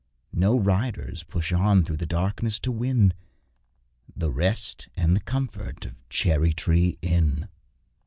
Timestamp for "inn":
7.03-7.47